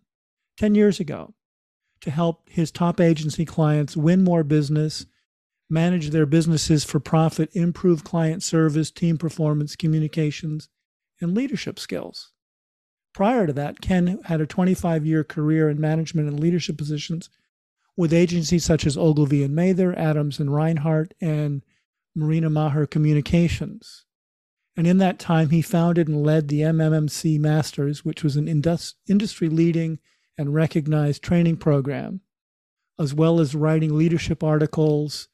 [0.57, 1.33] 10 years ago
[2.01, 5.05] to help his top agency clients win more business,
[5.69, 10.69] manage their businesses for profit, improve client service, team performance, communications,
[11.21, 12.31] and leadership skills.
[13.13, 17.29] Prior to that, Ken had a 25 year career in management and leadership positions
[17.97, 21.63] with agencies such as Ogilvy and Mather, Adams and Reinhardt, and
[22.15, 24.05] Marina Maher Communications.
[24.77, 29.49] And in that time, he founded and led the MMMC Masters, which was an industry
[29.49, 29.99] leading
[30.39, 32.21] and recognized training program,
[32.97, 35.27] as well as writing leadership articles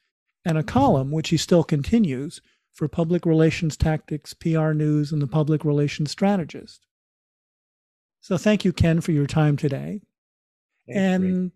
[0.44, 2.42] and a column, which he still continues,
[2.73, 6.88] for public relations tactics, PR news, and the public relations strategist.
[8.19, 10.02] So thank you, Ken, for your time today.
[10.88, 11.52] Thanks, Andrew.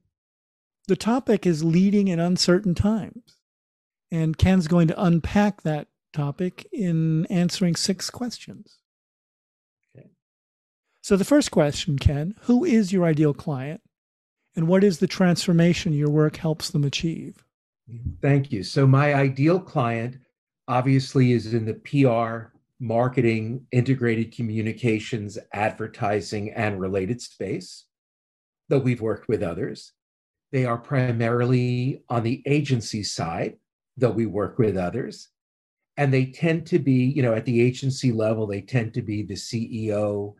[0.87, 3.37] the topic is leading in uncertain times.
[4.11, 8.77] And Ken's going to unpack that topic in answering six questions.
[11.09, 13.81] So, the first question, Ken who is your ideal client
[14.55, 17.43] and what is the transformation your work helps them achieve?
[18.21, 18.61] Thank you.
[18.61, 20.17] So, my ideal client
[20.67, 27.85] obviously is in the PR, marketing, integrated communications, advertising, and related space,
[28.67, 29.93] though we've worked with others.
[30.51, 33.57] They are primarily on the agency side,
[33.97, 35.29] though we work with others
[35.97, 39.21] and they tend to be you know at the agency level they tend to be
[39.23, 40.33] the ceo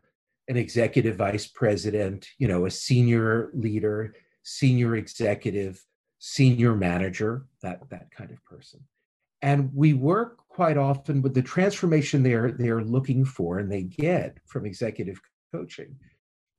[0.49, 5.81] an executive vice president you know a senior leader senior executive
[6.19, 8.81] senior manager that that kind of person.
[9.41, 14.37] And we work quite often with the transformation they're they're looking for and they get
[14.45, 15.19] from executive
[15.53, 15.95] coaching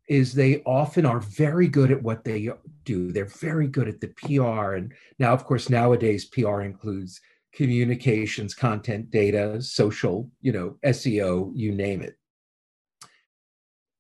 [0.08, 2.50] is they often are very good at what they
[2.84, 3.12] do.
[3.12, 7.20] They're very good at the pr and now of course nowadays pr includes
[7.52, 12.16] communications, content, data, social, you know, SEO, you name it.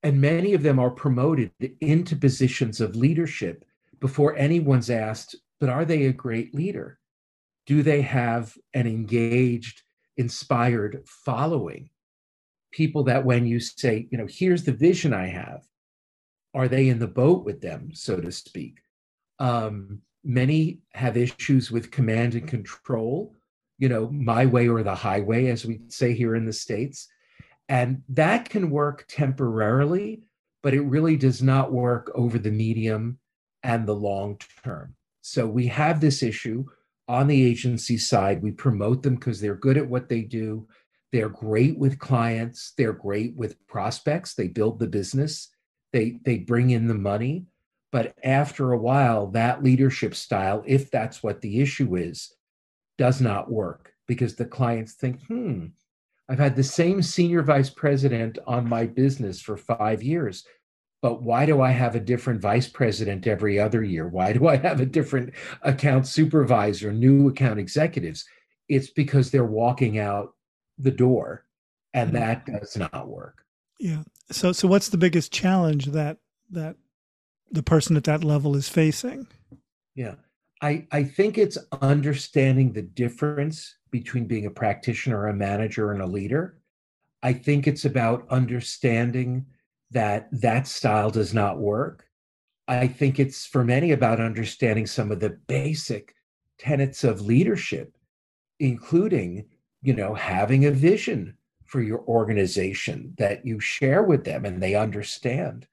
[0.02, 3.64] And many of them are promoted into positions of leadership
[4.00, 6.98] before anyone's asked, but are they a great leader?
[7.66, 9.82] Do they have an engaged,
[10.16, 11.90] inspired following?
[12.72, 15.64] People that when you say, you know, here's the vision I have,
[16.54, 18.80] are they in the boat with them, so to speak?
[19.38, 23.34] Um, many have issues with command and control
[23.80, 27.08] you know, my way or the highway, as we say here in the States.
[27.70, 30.24] And that can work temporarily,
[30.60, 33.20] but it really does not work over the medium
[33.62, 34.96] and the long term.
[35.20, 36.64] So we have this issue
[37.06, 38.42] on the agency side.
[38.42, 40.66] We promote them because they're good at what they do.
[41.12, 42.72] They're great with clients.
[42.76, 44.34] They're great with prospects.
[44.34, 45.48] They build the business.
[45.92, 47.46] They they bring in the money.
[47.92, 52.34] But after a while, that leadership style, if that's what the issue is,
[52.98, 55.66] does not work because the clients think, hmm,
[56.30, 60.46] I've had the same senior vice president on my business for five years,
[61.02, 64.06] but why do I have a different vice president every other year?
[64.06, 68.24] Why do I have a different account supervisor, new account executives?
[68.68, 70.34] It's because they're walking out
[70.78, 71.46] the door
[71.94, 72.18] and mm-hmm.
[72.18, 73.44] that does not work.
[73.80, 74.04] Yeah.
[74.30, 76.18] So so what's the biggest challenge that
[76.50, 76.76] that
[77.50, 79.26] the person at that level is facing?
[79.96, 80.14] Yeah.
[80.62, 86.06] I, I think it's understanding the difference between being a practitioner, a manager, and a
[86.06, 86.58] leader.
[87.22, 89.46] I think it's about understanding
[89.90, 92.06] that that style does not work.
[92.68, 96.14] I think it's for many about understanding some of the basic
[96.58, 97.96] tenets of leadership,
[98.60, 99.46] including,
[99.82, 104.74] you know, having a vision for your organization that you share with them and they
[104.74, 105.66] understand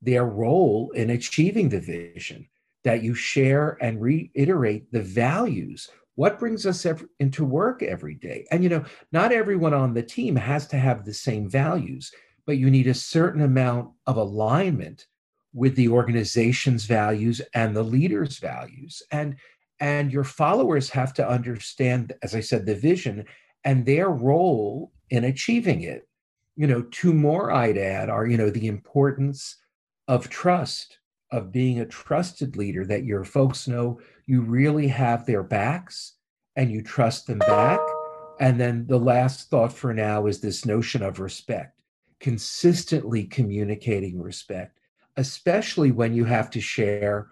[0.00, 2.48] their role in achieving the vision,
[2.84, 5.88] that you share and reiterate the values.
[6.14, 6.86] What brings us
[7.20, 8.46] into work every day?
[8.50, 12.12] And, you know, not everyone on the team has to have the same values,
[12.46, 15.06] but you need a certain amount of alignment
[15.54, 19.02] with the organization's values and the leader's values.
[19.10, 19.36] And
[19.80, 23.24] and your followers have to understand, as I said, the vision
[23.64, 26.08] and their role in achieving it.
[26.54, 29.56] You know, two more I'd add are, you know, the importance
[30.06, 30.98] of trust,
[31.32, 33.98] of being a trusted leader, that your folks know
[34.32, 36.14] you really have their backs
[36.56, 37.78] and you trust them back.
[38.40, 41.78] And then the last thought for now is this notion of respect,
[42.18, 44.78] consistently communicating respect,
[45.18, 47.28] especially when you have to share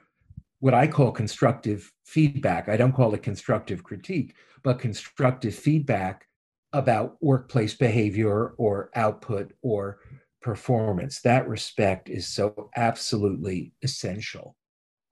[0.59, 2.69] what I call constructive feedback.
[2.69, 6.27] I don't call it constructive critique, but constructive feedback
[6.75, 10.01] about workplace behavior or output or
[10.43, 11.23] performance.
[11.23, 14.55] That respect is so absolutely essential.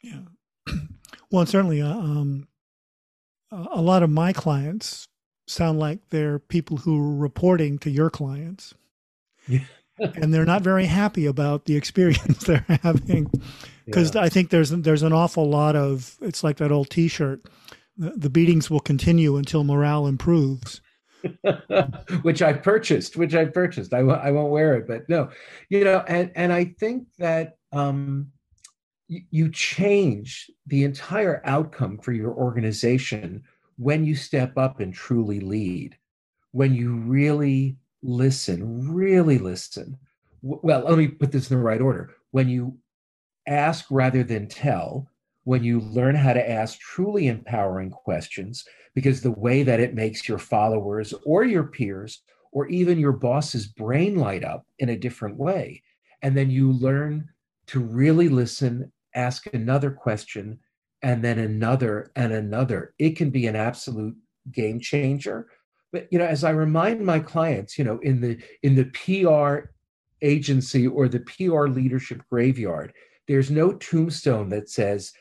[0.02, 0.25] Yeah.
[1.31, 2.49] Well, certainly, uh, um,
[3.51, 5.09] a lot of my clients
[5.47, 8.75] sound like they're people who are reporting to your clients.
[9.47, 9.61] Yeah.
[9.99, 13.31] and they're not very happy about the experience they're having
[13.85, 14.23] because yeah.
[14.23, 17.45] I think there's there's an awful lot of it's like that old T-shirt.
[17.97, 20.81] The, the beatings will continue until morale improves.
[22.23, 23.93] which I purchased, which I purchased.
[23.93, 25.31] I w- I won't wear it, but no,
[25.69, 28.31] you know, and and I think that um,
[29.08, 33.43] you change the entire outcome for your organization
[33.76, 35.96] when you step up and truly lead,
[36.52, 39.96] when you really listen, really listen.
[40.43, 42.10] Well, let me put this in the right order.
[42.32, 42.76] When you
[43.46, 45.08] ask rather than tell,
[45.44, 48.64] when you learn how to ask truly empowering questions,
[48.94, 52.22] because the way that it makes your followers or your peers
[52.52, 55.82] or even your boss's brain light up in a different way.
[56.22, 57.28] And then you learn
[57.69, 60.58] to really listen, ask another question,
[61.02, 62.94] and then another and another.
[62.99, 64.16] It can be an absolute
[64.52, 65.49] game changer.
[65.93, 69.69] But you know, as I remind my clients, you know, in the in the PR
[70.22, 72.93] agency or the PR leadership graveyard,
[73.26, 75.12] there's no tombstone that says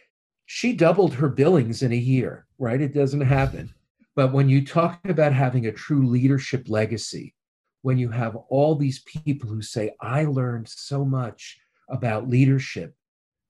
[0.46, 2.82] she doubled her billings in a year, right?
[2.82, 3.74] It doesn't happen.
[4.16, 7.36] But when you talk about having a true leadership legacy,
[7.84, 12.96] when you have all these people who say, I learned so much about leadership,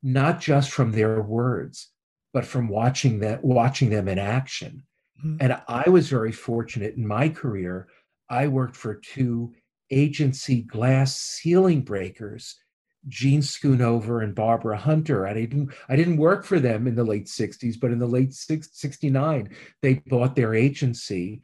[0.07, 1.89] not just from their words,
[2.33, 4.83] but from watching that watching them in action.
[5.19, 5.37] Mm-hmm.
[5.41, 7.89] And I was very fortunate in my career.
[8.29, 9.53] I worked for two
[9.91, 12.55] agency glass ceiling breakers
[13.09, 15.27] Jean Schoonover and Barbara Hunter.
[15.27, 18.33] I didn't I didn't work for them in the late 60s, but in the late
[18.33, 19.49] 69,
[19.81, 21.41] they bought their agency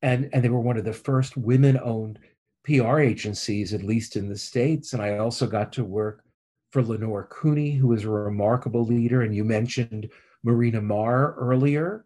[0.00, 2.18] and, and they were one of the first women-owned
[2.64, 4.92] PR agencies, at least in the States.
[4.92, 6.22] And I also got to work
[6.70, 9.22] for Lenore Cooney, who was a remarkable leader.
[9.22, 10.10] And you mentioned
[10.42, 12.04] Marina Maher earlier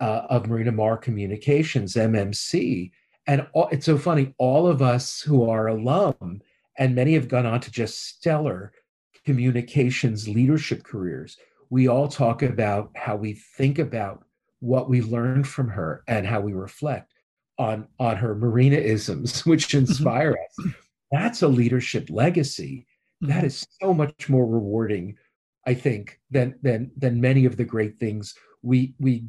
[0.00, 2.90] uh, of Marina Maher Communications, MMC.
[3.26, 6.40] And all, it's so funny, all of us who are alum
[6.78, 8.72] and many have gone on to just stellar
[9.24, 11.36] communications leadership careers.
[11.70, 14.24] We all talk about how we think about
[14.60, 17.12] what we learned from her and how we reflect
[17.58, 19.78] on on her marina isms, which mm-hmm.
[19.78, 20.72] inspire us.
[21.10, 22.85] That's a leadership legacy.
[23.22, 23.46] That mm-hmm.
[23.46, 25.16] is so much more rewarding,
[25.66, 29.24] I think, than than than many of the great things we we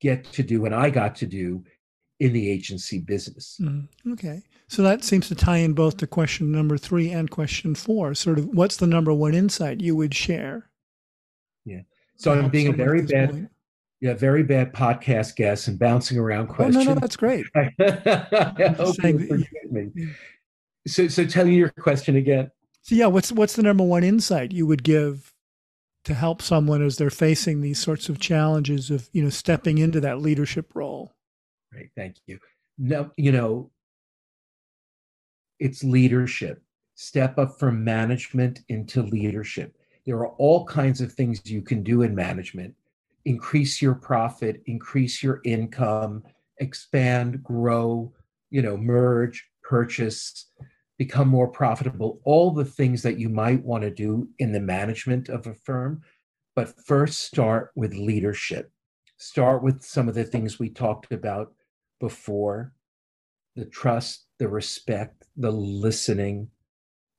[0.00, 1.62] get to do and I got to do
[2.20, 3.58] in the agency business.
[3.60, 4.42] Mm, okay.
[4.68, 8.14] So that seems to tie in both to question number three and question four.
[8.14, 10.70] Sort of what's the number one insight you would share?
[11.64, 11.80] Yeah.
[12.16, 13.50] So I'm being a very bad, point?
[14.00, 16.76] yeah, very bad podcast guest and bouncing around questions.
[16.76, 17.46] Oh, no, no, that's great.
[17.56, 19.90] I hope you forgive me.
[20.86, 22.50] So, so tell me your question again.
[22.82, 25.32] So yeah, what's what's the number one insight you would give
[26.04, 30.00] to help someone as they're facing these sorts of challenges of you know stepping into
[30.00, 31.12] that leadership role?
[31.72, 32.38] Great, thank you.
[32.78, 33.70] No, you know,
[35.58, 36.62] it's leadership.
[36.94, 39.76] Step up from management into leadership.
[40.06, 42.74] There are all kinds of things you can do in management.
[43.26, 46.22] Increase your profit, increase your income,
[46.58, 48.12] expand, grow,
[48.50, 50.46] you know, merge, purchase,
[51.00, 55.30] become more profitable, all the things that you might want to do in the management
[55.30, 56.02] of a firm.
[56.54, 58.70] But first, start with leadership.
[59.16, 61.54] Start with some of the things we talked about
[62.00, 62.74] before
[63.56, 66.48] the trust, the respect, the listening,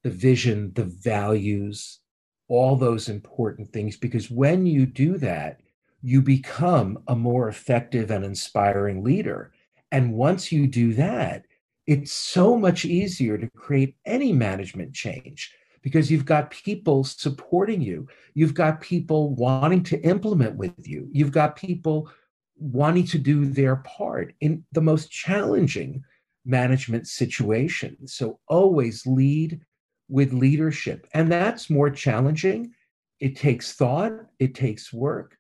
[0.04, 2.02] the vision, the values,
[2.50, 5.60] all those important things because when you do that,
[6.04, 9.52] you become a more effective and inspiring leader.
[9.92, 11.46] And once you do that,
[11.88, 18.08] it's so much easier to create any management change because you've got people supporting you.
[18.34, 21.10] You've got people wanting to implement with you.
[21.12, 22.10] You've got people
[22.58, 26.04] wanting to do their part in the most challenging
[26.46, 28.14] management situations.
[28.14, 29.60] So always lead
[30.08, 31.08] with leadership.
[31.14, 32.74] And that's more challenging.
[33.20, 35.38] It takes thought, it takes work,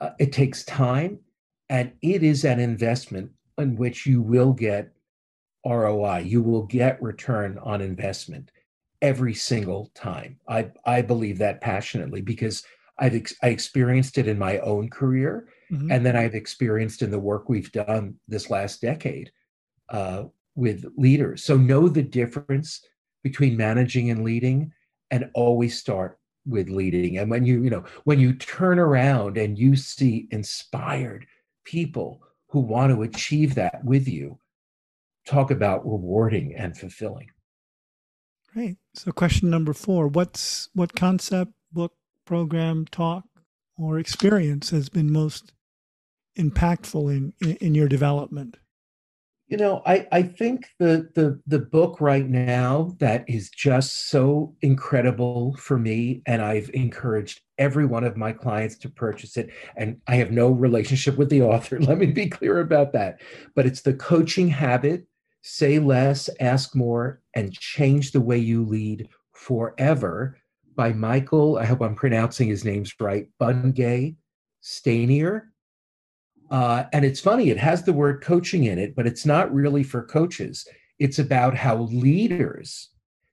[0.00, 1.20] uh, it takes time,
[1.68, 4.92] and it is an investment in which you will get
[5.66, 6.18] ROI.
[6.20, 8.50] You will get return on investment
[9.02, 10.38] every single time.
[10.48, 12.64] I, I believe that passionately because
[12.98, 15.90] I've ex- I experienced it in my own career, mm-hmm.
[15.90, 19.30] and then I've experienced in the work we've done this last decade
[19.90, 21.44] uh, with leaders.
[21.44, 22.80] So know the difference
[23.22, 24.72] between managing and leading
[25.10, 29.58] and always start with leading and when you you know when you turn around and
[29.58, 31.26] you see inspired
[31.64, 34.38] people who want to achieve that with you
[35.26, 37.28] talk about rewarding and fulfilling
[38.52, 41.92] great so question number four what's what concept book
[42.24, 43.24] program talk
[43.76, 45.52] or experience has been most
[46.38, 48.58] impactful in in, in your development
[49.48, 54.56] you know, I, I think the, the the book right now that is just so
[54.60, 59.50] incredible for me, and I've encouraged every one of my clients to purchase it.
[59.76, 61.78] And I have no relationship with the author.
[61.80, 63.20] Let me be clear about that.
[63.54, 65.06] But it's the coaching habit:
[65.46, 70.36] say less, ask more, and change the way you lead forever.
[70.74, 74.16] By Michael, I hope I'm pronouncing his names right, Bungay
[74.62, 75.52] Stanier
[76.50, 79.82] uh, and it's funny, it has the word coaching in it, but it's not really
[79.82, 80.66] for coaches.
[80.98, 82.90] It's about how leaders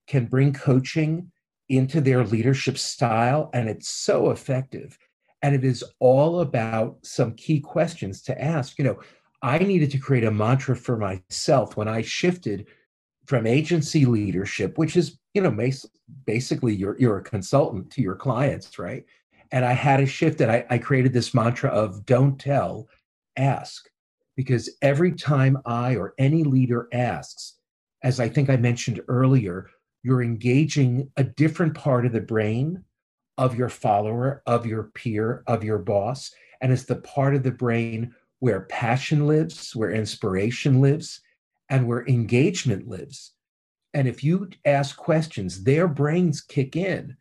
[0.08, 1.32] can bring coaching
[1.70, 4.98] into their leadership style, and it's so effective.
[5.42, 8.78] And it is all about some key questions to ask.
[8.78, 9.00] You know,
[9.44, 12.66] I needed to create a mantra for myself when I shifted
[13.26, 15.56] from agency leadership, which is, you know,
[16.26, 19.04] basically you're, you're a consultant to your clients, right?
[19.52, 20.50] And I had to shift it.
[20.50, 22.88] I, I created this mantra of don't tell,
[23.36, 23.90] ask
[24.36, 27.58] because every time I or any leader asks,
[28.02, 29.70] as I think I mentioned earlier,
[30.04, 32.84] you're engaging a different part of the brain
[33.38, 36.32] of your follower, of your peer, of your boss.
[36.62, 41.22] And it's the part of the brain where passion lives, where inspiration lives,
[41.70, 43.32] and where engagement lives.
[43.94, 47.16] And if you ask questions, their brains kick in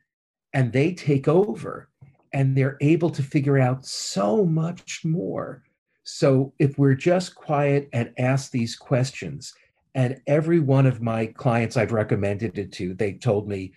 [0.53, 1.89] and they take over
[2.33, 5.63] and they're able to figure out so much more
[6.03, 9.55] so if we're just quiet and ask these questions,
[9.95, 13.75] and every one of my clients I've recommended it to, they told me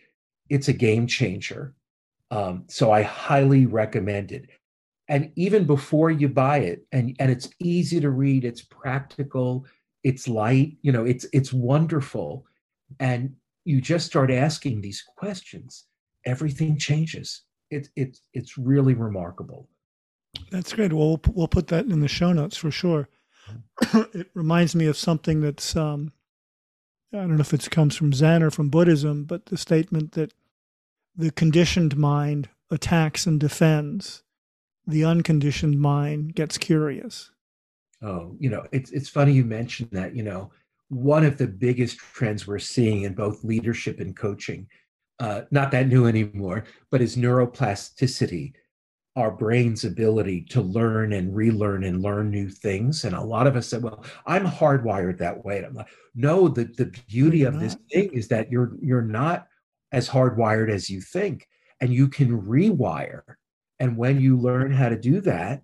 [0.50, 1.76] it's a game changer.
[2.32, 4.50] Um, so I highly recommend it.
[5.08, 9.66] And even before you buy it, and, and it's easy to read, it's practical,
[10.04, 12.46] it's light, you know, it's it's wonderful.
[13.00, 13.36] And
[13.66, 15.86] you just start asking these questions,
[16.26, 17.44] everything changes.
[17.70, 19.70] It's it's it's really remarkable.
[20.52, 20.94] That's great.
[20.94, 23.10] Well, we'll put that in the show notes for sure.
[24.14, 26.12] it reminds me of something that's um,
[27.14, 30.34] I don't know if it comes from Zen or from Buddhism, but the statement that
[31.16, 34.24] the conditioned mind attacks and defends,
[34.88, 37.32] the unconditioned mind gets curious.
[38.02, 40.16] Oh, you know, it's it's funny you mentioned that.
[40.16, 40.52] You know,
[40.90, 44.68] one of the biggest trends we're seeing in both leadership and coaching,
[45.20, 48.54] uh, not that new anymore, but is neuroplasticity
[49.16, 53.06] our brain's ability to learn and relearn and learn new things.
[53.06, 55.58] And a lot of us said, well, I'm hardwired that way.
[55.58, 59.48] And I'm like, no, the, the beauty of this thing is that you're you're not
[59.92, 61.48] as hardwired as you think.
[61.82, 63.22] And you can rewire.
[63.80, 65.62] And when you learn how to do that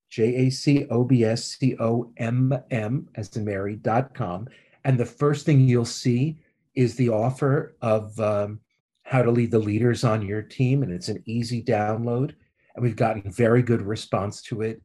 [0.10, 4.48] J-A-C-O-B-S-C-O-M-M as in Mary, dot com.
[4.84, 6.38] And the first thing you'll see
[6.78, 8.60] is the offer of um,
[9.02, 10.84] how to lead the leaders on your team.
[10.84, 12.36] And it's an easy download.
[12.76, 14.82] And we've gotten very good response to it.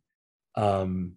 [0.57, 1.13] Um,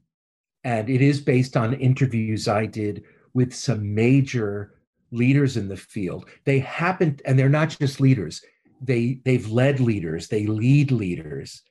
[0.65, 3.03] and it is based on interviews I did
[3.33, 4.75] with some major
[5.11, 6.25] leaders in the field.
[6.43, 8.43] They happen, and they're not just leaders.
[8.81, 10.27] They they've led leaders.
[10.27, 11.61] They lead leaders,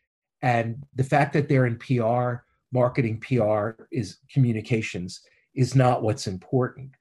[0.41, 5.21] and the fact that they're in PR, marketing, PR is communications
[5.55, 6.93] is not what's important.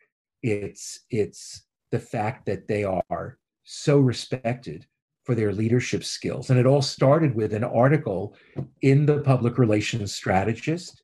[0.41, 4.85] It's it's the fact that they are so respected
[5.23, 6.49] for their leadership skills.
[6.49, 8.35] And it all started with an article
[8.81, 11.03] in the Public Relations Strategist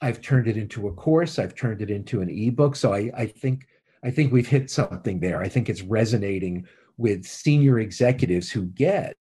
[0.00, 1.38] I've turned it into a course.
[1.38, 2.76] I've turned it into an ebook.
[2.76, 3.66] So I, I think
[4.04, 5.40] I think we've hit something there.
[5.40, 6.66] I think it's resonating
[6.98, 9.16] with senior executives who get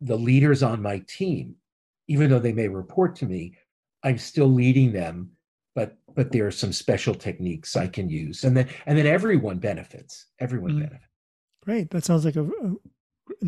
[0.00, 1.54] the leaders on my team,
[2.08, 3.54] even though they may report to me,
[4.02, 5.30] I'm still leading them,
[5.74, 9.58] but but there are some special techniques I can use, and then and then everyone
[9.58, 10.26] benefits.
[10.38, 11.08] Everyone mm benefits.
[11.64, 11.90] Great.
[11.90, 12.44] That sounds like a,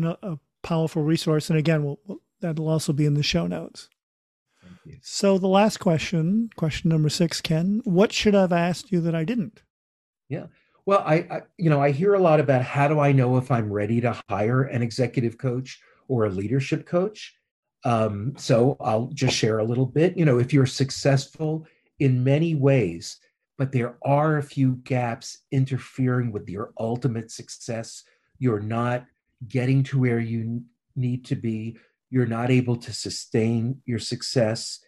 [0.01, 1.49] a, a powerful resource.
[1.49, 3.89] And again, we'll, we'll, that'll also be in the show notes.
[5.01, 9.15] So the last question, question number six, Ken, what should I have asked you that
[9.15, 9.63] I didn't?
[10.29, 10.45] Yeah.
[10.85, 13.51] Well, I, I, you know, I hear a lot about how do I know if
[13.51, 17.35] I'm ready to hire an executive coach or a leadership coach.
[17.83, 20.17] Um, so I'll just share a little bit.
[20.17, 21.65] You know, if you're successful
[21.99, 23.17] in many ways,
[23.57, 28.03] but there are a few gaps interfering with your ultimate success,
[28.37, 29.05] you're not
[29.47, 30.61] getting to where you
[30.95, 31.77] need to be
[32.09, 34.79] you're not able to sustain your success,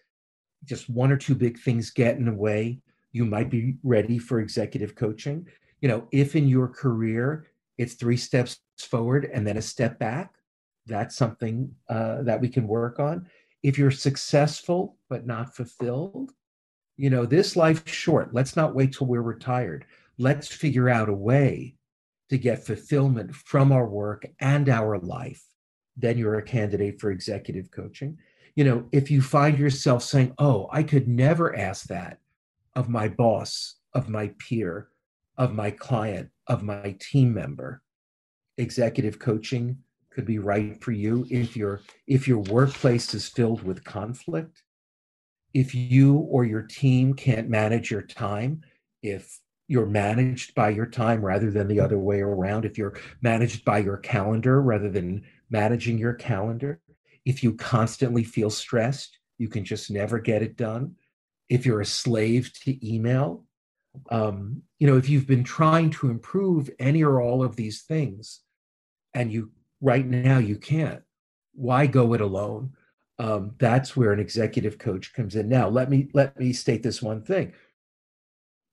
[0.63, 2.79] just one or two big things get in the way,
[3.11, 5.45] you might be ready for executive coaching.
[5.81, 10.35] You know, if in your career it's three steps forward and then a step back,
[10.85, 13.27] that's something uh, that we can work on.
[13.63, 16.31] If you're successful but not fulfilled,
[16.97, 18.33] you know, this life's short.
[18.33, 19.85] Let's not wait till we're retired.
[20.17, 21.75] Let's figure out a way
[22.29, 25.43] to get fulfillment from our work and our life
[25.97, 28.17] then you're a candidate for executive coaching.
[28.55, 32.19] You know, if you find yourself saying, oh, I could never ask that
[32.75, 34.89] of my boss, of my peer,
[35.37, 37.81] of my client, of my team member,
[38.57, 39.77] executive coaching
[40.11, 44.63] could be right for you if your if your workplace is filled with conflict
[45.57, 48.61] if you or your team can't manage your time
[49.01, 53.65] if you're managed by your time rather than the other way around if you're managed
[53.65, 56.79] by your calendar rather than managing your calendar.
[57.25, 60.93] If you constantly feel stressed, you can just never get it done.
[61.49, 63.43] If you're a slave to email,
[64.11, 68.41] um, you know, if you've been trying to improve any or all of these things
[69.15, 69.49] and you
[69.81, 71.01] right now you can't,
[71.55, 72.73] why go it alone?
[73.19, 75.49] Um, that's where an executive coach comes in.
[75.49, 77.53] Now, let me let me state this one thing.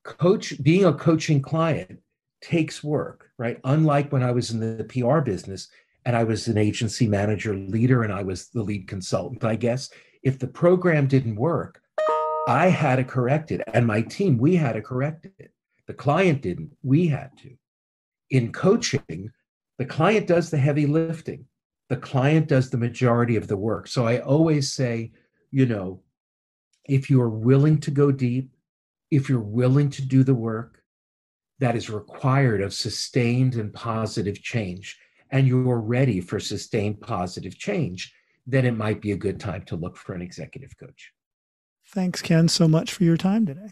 [0.05, 2.01] Coach, being a coaching client
[2.43, 3.59] takes work, right?
[3.65, 5.69] Unlike when I was in the PR business,
[6.05, 9.91] and I was an agency manager leader and I was the lead consultant, I guess.
[10.23, 11.81] If the program didn't work,
[12.47, 13.63] I had to correct it.
[13.73, 15.51] And my team, we had to correct it.
[15.87, 17.55] The client didn't, we had to.
[18.31, 19.31] In coaching,
[19.79, 21.47] the client does the heavy lifting,
[21.89, 23.89] the client does the majority of the work.
[23.89, 25.13] So I always say,
[25.51, 26.03] you know,
[26.87, 28.51] if you are willing to go deep,
[29.11, 30.83] if you're willing to do the work
[31.59, 34.99] that is required of sustained and positive change,
[35.31, 38.15] and you're ready for sustained positive change,
[38.47, 41.13] then it might be a good time to look for an executive coach.
[41.89, 43.71] Thanks, Ken, so much for your time today.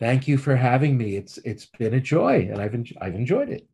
[0.00, 1.16] Thank you for having me.
[1.16, 3.66] It's it's been a joy, and I've en- I've enjoyed it.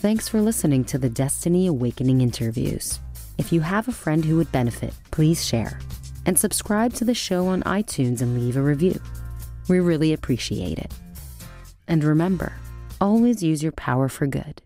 [0.00, 3.00] Thanks for listening to the Destiny Awakening interviews.
[3.36, 5.78] If you have a friend who would benefit, please share
[6.24, 8.98] and subscribe to the show on iTunes and leave a review.
[9.68, 10.90] We really appreciate it.
[11.86, 12.54] And remember,
[12.98, 14.62] always use your power for good.